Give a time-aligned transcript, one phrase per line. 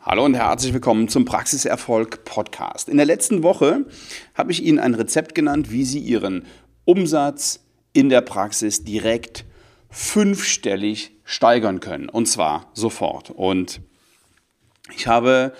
[0.00, 2.88] Hallo und herzlich willkommen zum Praxiserfolg Podcast.
[2.88, 3.84] In der letzten Woche
[4.32, 6.46] habe ich Ihnen ein Rezept genannt, wie Sie Ihren
[6.84, 9.44] Umsatz in der Praxis direkt
[9.90, 12.08] fünfstellig steigern können.
[12.08, 13.30] Und zwar sofort.
[13.30, 13.80] Und
[14.94, 15.52] ich habe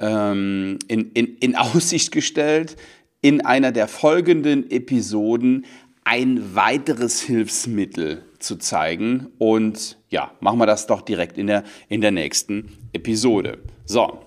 [0.00, 2.76] ähm, in, in, in Aussicht gestellt,
[3.20, 5.66] in einer der folgenden Episoden
[6.02, 9.28] ein weiteres Hilfsmittel zu zeigen.
[9.38, 13.58] Und ja, machen wir das doch direkt in der, in der nächsten Episode.
[13.86, 14.20] So,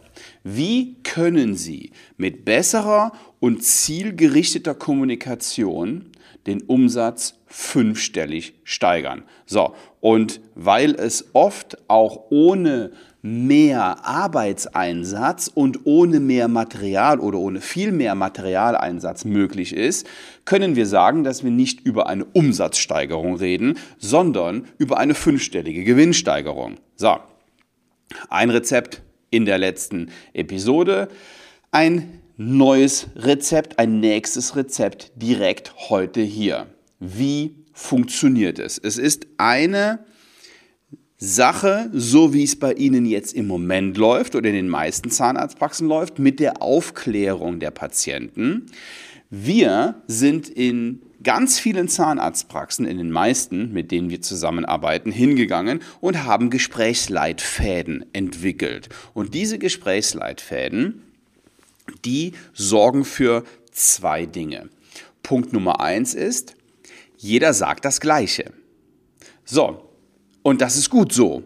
[0.44, 6.12] wie können Sie mit besserer und zielgerichteter Kommunikation
[6.46, 9.24] den Umsatz fünfstellig steigern?
[9.46, 17.60] So, und weil es oft auch ohne mehr Arbeitseinsatz und ohne mehr Material oder ohne
[17.60, 20.08] viel mehr Materialeinsatz möglich ist,
[20.46, 26.76] können wir sagen, dass wir nicht über eine Umsatzsteigerung reden, sondern über eine fünfstellige Gewinnsteigerung.
[26.96, 27.18] So,
[28.30, 31.10] ein Rezept in der letzten Episode,
[31.72, 36.68] ein neues Rezept, ein nächstes Rezept direkt heute hier.
[37.00, 38.78] Wie funktioniert es?
[38.78, 40.00] Es ist eine
[41.18, 45.88] Sache, so wie es bei Ihnen jetzt im Moment läuft oder in den meisten Zahnarztpraxen
[45.88, 48.68] läuft, mit der Aufklärung der Patienten.
[49.32, 56.24] Wir sind in ganz vielen Zahnarztpraxen, in den meisten, mit denen wir zusammenarbeiten, hingegangen und
[56.24, 58.90] haben Gesprächsleitfäden entwickelt.
[59.14, 61.04] Und diese Gesprächsleitfäden,
[62.06, 64.70] die sorgen für zwei Dinge.
[65.24, 66.56] Punkt Nummer eins ist,
[67.18, 68.52] jeder sagt das Gleiche.
[69.44, 69.90] So,
[70.44, 71.44] und das ist gut so.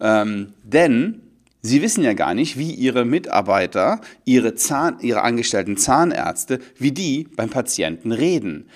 [0.00, 1.23] Ähm, denn
[1.66, 7.26] Sie wissen ja gar nicht, wie Ihre Mitarbeiter, Ihre, Zahn, Ihre angestellten Zahnärzte, wie die
[7.36, 8.68] beim Patienten reden.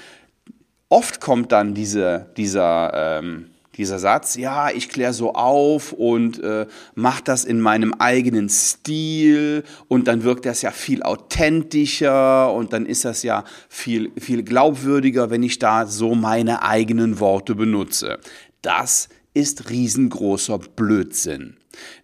[0.89, 6.67] Oft kommt dann diese, dieser, ähm, dieser Satz, ja, ich kläre so auf und äh,
[6.95, 12.86] mache das in meinem eigenen Stil und dann wirkt das ja viel authentischer und dann
[12.86, 18.18] ist das ja viel, viel glaubwürdiger, wenn ich da so meine eigenen Worte benutze.
[18.63, 21.58] Das ist riesengroßer Blödsinn.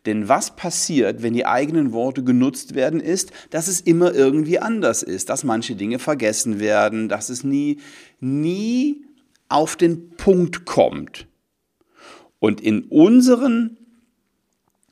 [0.07, 5.03] Denn was passiert, wenn die eigenen Worte genutzt werden, ist, dass es immer irgendwie anders
[5.03, 7.81] ist, dass manche Dinge vergessen werden, dass es nie,
[8.21, 9.05] nie
[9.49, 11.27] auf den Punkt kommt.
[12.39, 13.79] Und in unseren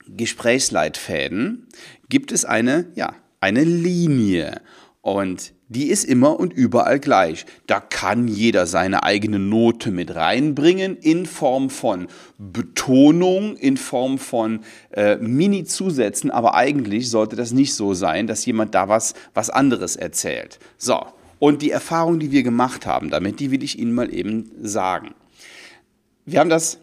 [0.06, 1.69] Gesprächsleitfäden
[2.09, 4.60] gibt es eine, ja, eine Linie.
[5.03, 7.45] Und die ist immer und überall gleich.
[7.67, 12.07] Da kann jeder seine eigene Note mit reinbringen in Form von
[12.39, 14.61] Betonung, in Form von
[14.93, 19.97] äh, Mini-Zusätzen, aber eigentlich sollte das nicht so sein, dass jemand da was, was anderes
[19.97, 20.61] erzählt.
[20.79, 21.05] So,
[21.41, 25.15] und die Erfahrung, die wir gemacht haben damit, die will ich Ihnen mal eben sagen.
[26.25, 26.79] Wir haben das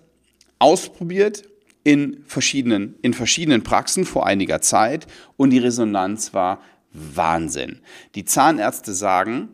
[0.59, 1.43] ausprobiert
[1.85, 6.61] in verschiedenen, in verschiedenen Praxen vor einiger Zeit und die Resonanz war
[6.93, 7.81] Wahnsinn.
[8.15, 9.49] Die Zahnärzte sagen,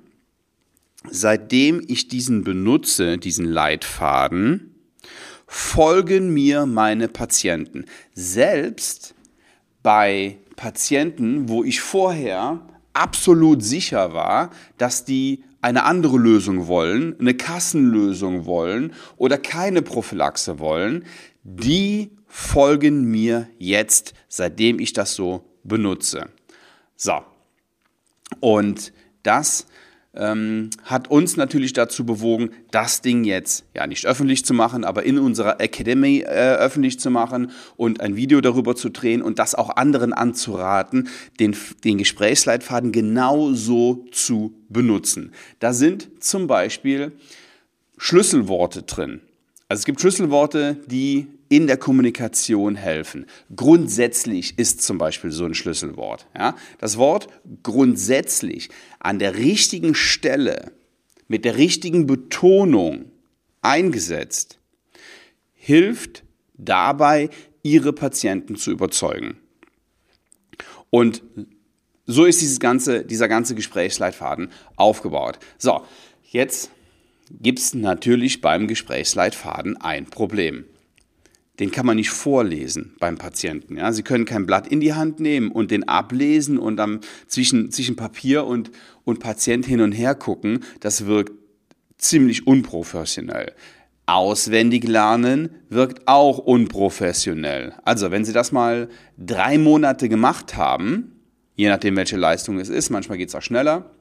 [1.09, 4.75] seitdem ich diesen benutze, diesen Leitfaden,
[5.47, 7.85] folgen mir meine Patienten.
[8.13, 9.13] Selbst
[9.83, 12.61] bei Patienten, wo ich vorher
[12.93, 20.59] absolut sicher war, dass die eine andere Lösung wollen, eine Kassenlösung wollen oder keine Prophylaxe
[20.59, 21.05] wollen,
[21.43, 26.29] die folgen mir jetzt, seitdem ich das so benutze.
[26.95, 27.21] So.
[28.39, 28.91] Und
[29.23, 29.67] das
[30.15, 35.03] ähm, hat uns natürlich dazu bewogen, das Ding jetzt ja nicht öffentlich zu machen, aber
[35.03, 39.55] in unserer Academy äh, öffentlich zu machen und ein Video darüber zu drehen und das
[39.55, 45.33] auch anderen anzuraten, den, den Gesprächsleitfaden genauso zu benutzen.
[45.59, 47.11] Da sind zum Beispiel
[47.97, 49.21] Schlüsselworte drin.
[49.67, 53.25] Also es gibt Schlüsselworte, die in der Kommunikation helfen.
[53.55, 56.27] Grundsätzlich ist zum Beispiel so ein Schlüsselwort.
[56.35, 56.55] Ja?
[56.79, 57.27] Das Wort
[57.63, 58.69] grundsätzlich
[58.99, 60.71] an der richtigen Stelle,
[61.27, 63.11] mit der richtigen Betonung
[63.61, 64.59] eingesetzt,
[65.53, 66.23] hilft
[66.53, 67.29] dabei,
[67.63, 69.37] ihre Patienten zu überzeugen.
[70.89, 71.23] Und
[72.05, 75.39] so ist dieses ganze, dieser ganze Gesprächsleitfaden aufgebaut.
[75.57, 75.83] So,
[76.21, 76.69] jetzt
[77.31, 80.65] gibt es natürlich beim Gesprächsleitfaden ein Problem
[81.59, 83.77] den kann man nicht vorlesen beim Patienten.
[83.77, 83.91] Ja?
[83.93, 87.95] Sie können kein Blatt in die Hand nehmen und den ablesen und dann zwischen, zwischen
[87.95, 88.71] Papier und,
[89.03, 90.63] und Patient hin und her gucken.
[90.81, 91.33] Das wirkt
[91.97, 93.53] ziemlich unprofessionell.
[94.05, 97.73] Auswendig lernen wirkt auch unprofessionell.
[97.83, 101.21] Also, wenn Sie das mal drei Monate gemacht haben,
[101.55, 103.91] je nachdem, welche Leistung es ist, manchmal geht es auch schneller,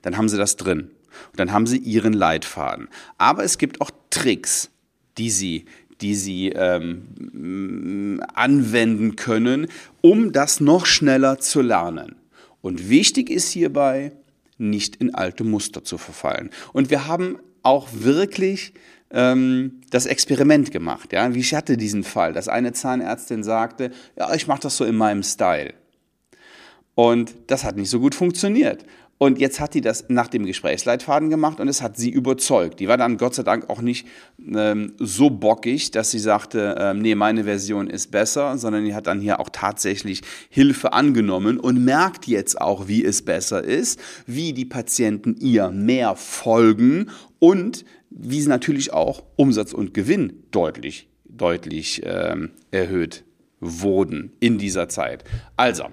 [0.00, 0.90] dann haben Sie das drin.
[1.30, 2.88] Und dann haben Sie Ihren Leitfaden.
[3.18, 4.70] Aber es gibt auch Tricks,
[5.18, 5.66] die Sie
[6.00, 9.66] die Sie ähm, anwenden können,
[10.00, 12.16] um das noch schneller zu lernen.
[12.60, 14.12] Und wichtig ist hierbei,
[14.58, 16.50] nicht in alte Muster zu verfallen.
[16.72, 18.72] Und wir haben auch wirklich
[19.10, 21.12] ähm, das Experiment gemacht.
[21.12, 21.30] Ja?
[21.30, 25.22] Ich hatte diesen Fall, dass eine Zahnärztin sagte, ja, ich mache das so in meinem
[25.22, 25.74] Style.
[26.94, 28.84] Und das hat nicht so gut funktioniert.
[29.18, 32.78] Und jetzt hat die das nach dem Gesprächsleitfaden gemacht und es hat sie überzeugt.
[32.78, 34.06] Die war dann Gott sei Dank auch nicht
[34.54, 39.08] ähm, so bockig, dass sie sagte, ähm, nee, meine Version ist besser, sondern die hat
[39.08, 44.52] dann hier auch tatsächlich Hilfe angenommen und merkt jetzt auch, wie es besser ist, wie
[44.52, 47.10] die Patienten ihr mehr folgen
[47.40, 53.24] und wie sie natürlich auch Umsatz und Gewinn deutlich, deutlich ähm, erhöht
[53.60, 55.24] wurden in dieser Zeit.
[55.56, 55.86] Also,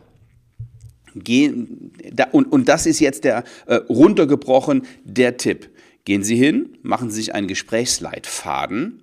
[1.15, 5.69] Gehen, da, und, und das ist jetzt der äh, runtergebrochen der Tipp.
[6.03, 9.01] Gehen Sie hin, machen Sie sich einen Gesprächsleitfaden,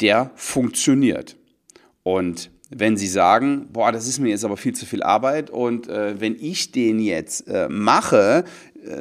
[0.00, 1.36] der funktioniert.
[2.02, 5.88] Und wenn Sie sagen, boah, das ist mir jetzt aber viel zu viel Arbeit und
[5.88, 8.44] äh, wenn ich den jetzt äh, mache,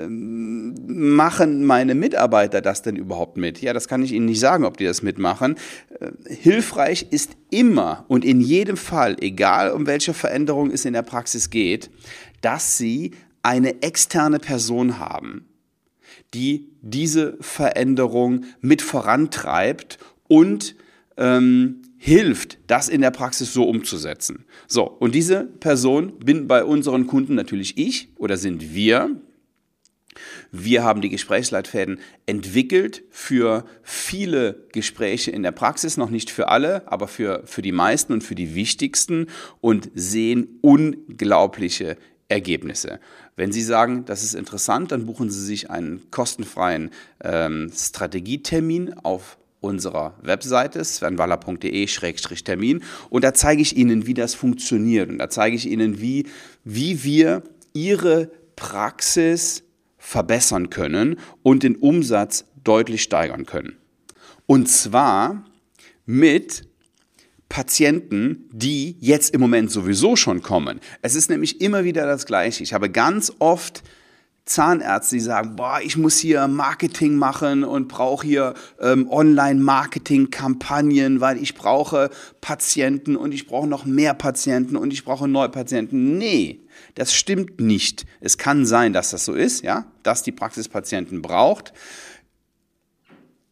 [0.08, 3.62] machen meine Mitarbeiter das denn überhaupt mit?
[3.62, 5.56] Ja, das kann ich Ihnen nicht sagen, ob die das mitmachen.
[6.00, 11.02] Äh, hilfreich ist immer und in jedem Fall, egal um welche Veränderung es in der
[11.02, 11.90] Praxis geht,
[12.42, 13.12] dass Sie
[13.42, 15.48] eine externe Person haben,
[16.34, 19.98] die diese Veränderung mit vorantreibt
[20.28, 20.76] und
[21.18, 24.46] ähm, hilft, das in der Praxis so umzusetzen.
[24.68, 29.16] So, und diese Person bin bei unseren Kunden natürlich ich oder sind wir,
[30.52, 36.92] wir haben die Gesprächsleitfäden entwickelt für viele Gespräche in der Praxis, noch nicht für alle,
[36.92, 39.28] aber für, für die meisten und für die wichtigsten
[39.62, 41.98] und sehen unglaubliche
[42.28, 43.00] Ergebnisse.
[43.36, 46.92] Wenn Sie sagen, das ist interessant, dann buchen Sie sich einen kostenfreien
[47.24, 55.20] ähm, Strategietermin auf unserer Webseite svenwaller.de-termin und da zeige ich Ihnen, wie das funktioniert und
[55.20, 56.26] da zeige ich Ihnen, wie,
[56.64, 57.44] wie wir
[57.74, 59.64] Ihre Praxis
[60.02, 63.78] verbessern können und den Umsatz deutlich steigern können.
[64.48, 65.46] Und zwar
[66.06, 66.68] mit
[67.48, 70.80] Patienten, die jetzt im Moment sowieso schon kommen.
[71.02, 72.64] Es ist nämlich immer wieder das Gleiche.
[72.64, 73.84] Ich habe ganz oft
[74.46, 81.40] Zahnärzte, die sagen, boah, ich muss hier Marketing machen und brauche hier ähm, Online-Marketing-Kampagnen, weil
[81.42, 82.10] ich brauche
[82.42, 86.18] Patienten und ich brauche noch mehr Patienten und ich brauche neue Patienten.
[86.18, 86.61] Nee,
[86.96, 88.06] das stimmt nicht.
[88.20, 91.74] Es kann sein, dass das so ist, ja, dass die Praxis Patienten braucht.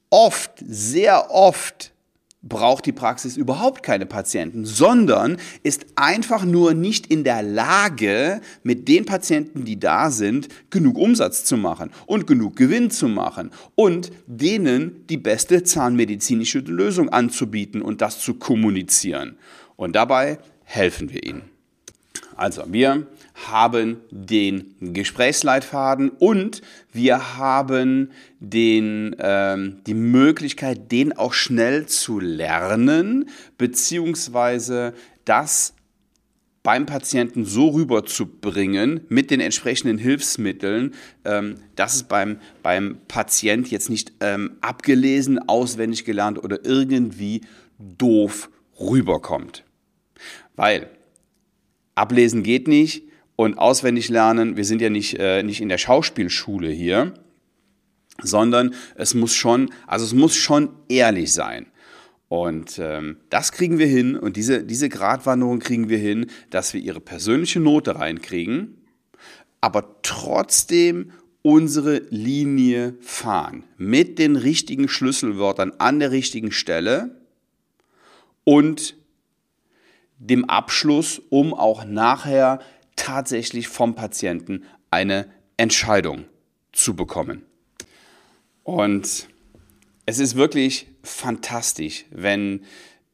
[0.10, 1.94] Oft, sehr oft
[2.42, 8.88] braucht die Praxis überhaupt keine Patienten, sondern ist einfach nur nicht in der Lage, mit
[8.88, 14.12] den Patienten, die da sind, genug Umsatz zu machen und genug Gewinn zu machen und
[14.26, 19.38] denen die beste zahnmedizinische Lösung anzubieten und das zu kommunizieren.
[19.76, 21.59] Und dabei helfen wir ihnen.
[22.40, 23.06] Also wir
[23.52, 26.62] haben den Gesprächsleitfaden und
[26.94, 34.94] wir haben den, ähm, die Möglichkeit, den auch schnell zu lernen, beziehungsweise
[35.26, 35.74] das
[36.64, 40.94] beim Patienten so rüberzubringen mit den entsprechenden Hilfsmitteln,
[41.26, 47.42] ähm, dass es beim, beim Patient jetzt nicht ähm, abgelesen, auswendig gelernt oder irgendwie
[47.78, 48.50] doof
[48.80, 49.66] rüberkommt.
[50.56, 50.90] Weil
[52.00, 53.04] ablesen geht nicht,
[53.40, 57.14] und auswendig lernen, wir sind ja nicht, äh, nicht in der Schauspielschule hier,
[58.22, 61.68] sondern es muss schon, also es muss schon ehrlich sein.
[62.28, 66.82] Und ähm, das kriegen wir hin und diese, diese Gratwanderung kriegen wir hin, dass wir
[66.82, 68.76] ihre persönliche Note reinkriegen,
[69.62, 77.22] aber trotzdem unsere Linie fahren mit den richtigen Schlüsselwörtern an der richtigen Stelle
[78.44, 78.99] und
[80.20, 82.60] dem Abschluss, um auch nachher
[82.96, 86.26] tatsächlich vom Patienten eine Entscheidung
[86.72, 87.44] zu bekommen.
[88.64, 89.28] Und
[90.06, 92.62] es ist wirklich fantastisch, wenn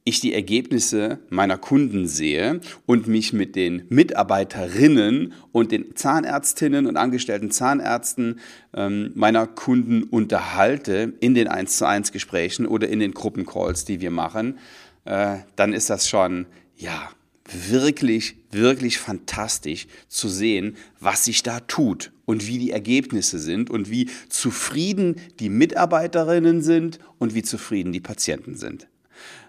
[0.07, 6.95] ich die Ergebnisse meiner Kunden sehe und mich mit den Mitarbeiterinnen und den Zahnärztinnen und
[6.95, 8.39] angestellten Zahnärzten
[8.75, 14.00] ähm, meiner Kunden unterhalte in den 1 zu 1 Gesprächen oder in den Gruppencalls, die
[14.00, 14.59] wir machen,
[15.05, 16.45] äh, dann ist das schon,
[16.77, 17.10] ja,
[17.51, 23.89] wirklich, wirklich fantastisch zu sehen, was sich da tut und wie die Ergebnisse sind und
[23.89, 28.88] wie zufrieden die Mitarbeiterinnen sind und wie zufrieden die Patienten sind.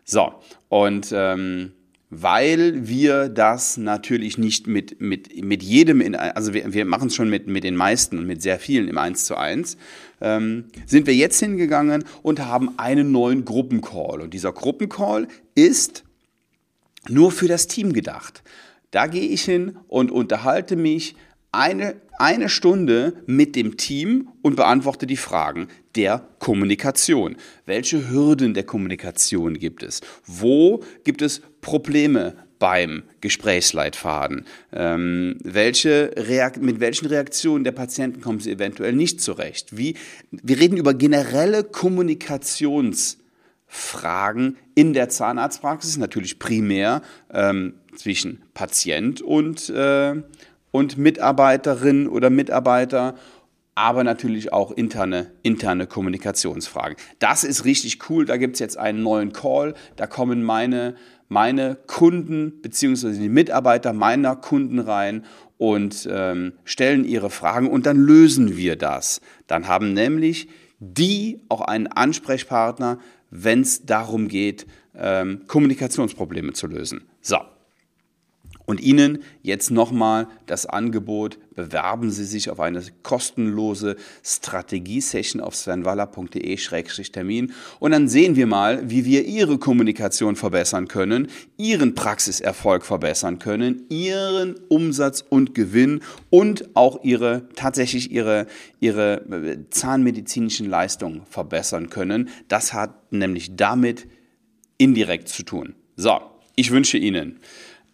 [0.05, 0.35] So,
[0.69, 1.73] und ähm,
[2.11, 7.17] weil wir das natürlich nicht mit, mit, mit jedem, in, also wir, wir machen es
[7.17, 9.77] schon mit, mit den meisten und mit sehr vielen im 1 zu 1,
[10.21, 14.21] ähm, sind wir jetzt hingegangen und haben einen neuen Gruppencall.
[14.21, 16.05] Und dieser Gruppencall ist
[17.09, 18.43] nur für das Team gedacht.
[18.91, 21.17] Da gehe ich hin und unterhalte mich
[21.53, 27.37] eine, eine Stunde mit dem Team und beantworte die Fragen der Kommunikation.
[27.65, 30.01] Welche Hürden der Kommunikation gibt es?
[30.27, 34.45] Wo gibt es Probleme beim Gesprächsleitfaden?
[34.73, 36.13] Ähm, welche
[36.61, 39.77] mit welchen Reaktionen der Patienten kommen sie eventuell nicht zurecht?
[39.77, 39.95] Wie,
[40.31, 41.65] wir reden über generelle
[43.67, 50.15] Kommunikationsfragen in der Zahnarztpraxis, natürlich primär ähm, zwischen Patient und, äh,
[50.71, 53.15] und Mitarbeiterin oder Mitarbeiter,
[53.75, 56.97] aber natürlich auch interne, interne Kommunikationsfragen.
[57.19, 58.25] Das ist richtig cool.
[58.25, 59.75] Da gibt es jetzt einen neuen Call.
[59.97, 60.95] Da kommen meine,
[61.29, 63.13] meine Kunden bzw.
[63.13, 65.25] die Mitarbeiter meiner Kunden rein
[65.59, 69.21] und ähm, stellen ihre Fragen und dann lösen wir das.
[69.47, 72.99] Dann haben nämlich die auch einen Ansprechpartner,
[73.31, 77.09] wenn es darum geht, ähm, Kommunikationsprobleme zu lösen.
[77.21, 77.39] So,
[78.67, 87.53] und Ihnen jetzt nochmal das Angebot, bewerben Sie sich auf eine kostenlose Strategie-Session auf svenwaller.de-termin
[87.79, 93.87] und dann sehen wir mal, wie wir Ihre Kommunikation verbessern können, Ihren Praxiserfolg verbessern können,
[93.89, 98.47] Ihren Umsatz und Gewinn und auch Ihre, tatsächlich Ihre,
[98.81, 102.29] Ihre äh, zahnmedizinischen Leistungen verbessern können.
[102.49, 104.09] Das hat nämlich damit
[104.79, 105.75] indirekt zu tun.
[105.97, 106.21] So,
[106.57, 107.41] ich wünsche Ihnen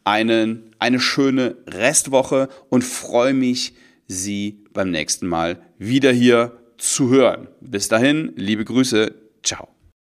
[0.04, 3.74] einen, eine schöne Restwoche und freue mich,
[4.08, 7.48] Sie beim nächsten Mal wieder hier zu hören.
[7.60, 9.71] Bis dahin, liebe Grüße, ciao.